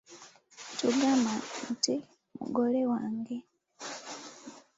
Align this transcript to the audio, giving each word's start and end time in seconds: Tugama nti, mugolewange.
Tugama 0.77 1.31
nti, 1.71 1.95
mugolewange. 2.37 3.37